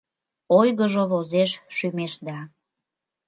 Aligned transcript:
Ойгыжо 0.59 1.03
возеш 1.11 1.51
шӱмешда. 1.75 2.39